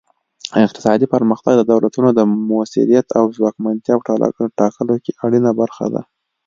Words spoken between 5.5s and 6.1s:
برخه ده